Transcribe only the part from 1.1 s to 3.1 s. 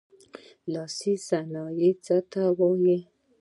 صنایع څه ته وايي.